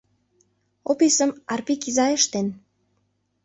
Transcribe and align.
Описым 0.91 1.29
Арпик 1.53 1.81
изай 1.89 2.11
ыштен. 2.19 2.47